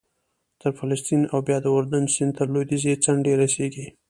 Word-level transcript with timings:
تر 0.61 0.71
فلسطین 0.79 1.21
او 1.31 1.37
بیا 1.47 1.57
د 1.61 1.67
اردن 1.75 2.03
سیند 2.13 2.31
تر 2.37 2.47
لوېدیځې 2.53 2.93
څنډې 3.03 3.33
رسېږي 3.41 3.87